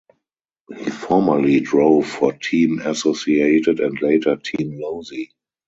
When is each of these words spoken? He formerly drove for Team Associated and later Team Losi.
He 0.75 0.89
formerly 0.89 1.59
drove 1.59 2.07
for 2.07 2.33
Team 2.33 2.79
Associated 2.79 3.79
and 3.79 4.01
later 4.01 4.35
Team 4.35 4.79
Losi. 4.83 5.27